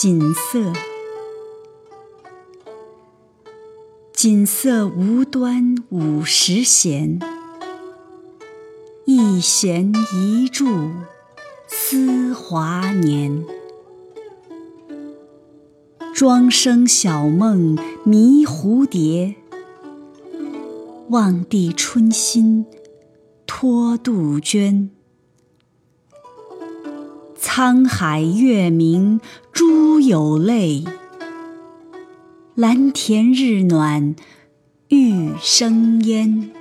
[0.00, 0.72] 锦瑟，
[4.12, 7.18] 锦瑟无端五十弦，
[9.06, 10.92] 一弦一柱
[11.66, 13.44] 思华年。
[16.14, 19.34] 庄生晓梦迷蝴蝶，
[21.08, 22.64] 望帝春心
[23.44, 24.90] 托杜鹃。
[27.40, 29.20] 沧海月明
[29.58, 30.84] 珠有泪，
[32.54, 34.14] 蓝田日暖
[34.86, 36.52] 玉生烟。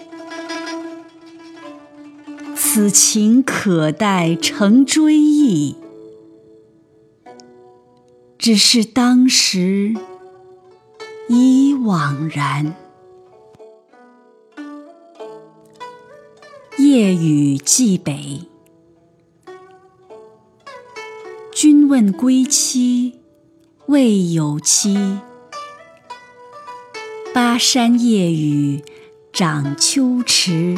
[2.55, 5.75] 此情可待成追忆，
[8.39, 9.93] 只是当时
[11.29, 12.73] 已惘然。
[16.79, 18.41] 夜雨寄北。
[21.87, 23.21] 问归期，
[23.85, 24.97] 未有期。
[27.33, 28.83] 巴山夜雨
[29.31, 30.75] 涨秋池，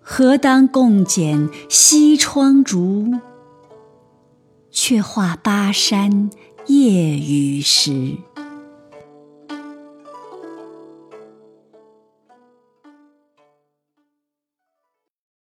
[0.00, 3.12] 何当共剪西窗烛？
[4.72, 6.30] 却话巴山
[6.66, 8.16] 夜雨时。